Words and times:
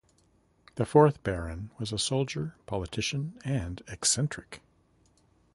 The 0.77 0.85
fourth 0.87 1.21
Baron 1.21 1.69
was 1.77 1.91
a 1.93 1.99
soldier, 1.99 2.55
politician 2.65 3.37
and 3.45 3.83
eccentric. 3.87 4.63